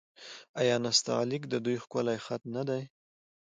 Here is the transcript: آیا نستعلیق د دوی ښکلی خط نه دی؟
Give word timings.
آیا 0.61 0.75
نستعلیق 0.85 1.43
د 1.49 1.55
دوی 1.65 1.77
ښکلی 1.83 2.17
خط 2.25 2.41
نه 2.55 2.61
دی؟ 2.69 2.81